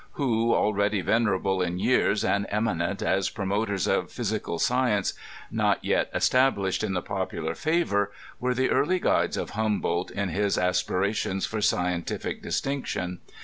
[0.13, 5.13] who already venerable in years and eminent as promoters of physical science
[5.51, 10.57] not vet established in the popular favor, were the early guides of itumboldt in his
[10.57, 13.19] aspirations for scientific dis tinction.